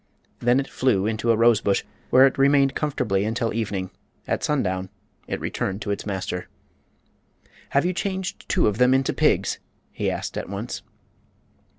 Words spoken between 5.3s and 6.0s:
returned to